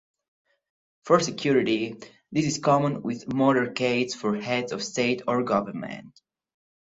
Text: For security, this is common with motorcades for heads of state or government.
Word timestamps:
For 1.03 1.19
security, 1.19 1.91
this 2.31 2.47
is 2.47 2.57
common 2.57 3.03
with 3.03 3.27
motorcades 3.27 4.15
for 4.15 4.35
heads 4.35 4.71
of 4.71 4.83
state 4.83 5.21
or 5.27 5.43
government. 5.43 6.19